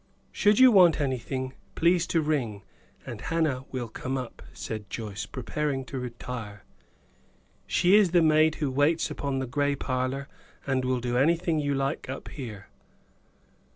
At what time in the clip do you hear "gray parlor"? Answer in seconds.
9.45-10.27